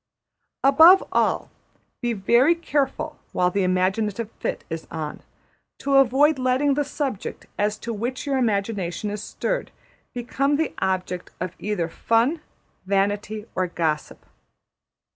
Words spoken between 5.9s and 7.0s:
avoid letting the